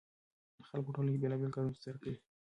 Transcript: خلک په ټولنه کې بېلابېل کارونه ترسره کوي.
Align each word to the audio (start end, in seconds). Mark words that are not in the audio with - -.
خلک 0.67 0.83
په 0.85 0.91
ټولنه 0.95 1.11
کې 1.13 1.21
بېلابېل 1.21 1.51
کارونه 1.55 1.71
ترسره 1.75 1.97
کوي. 2.03 2.17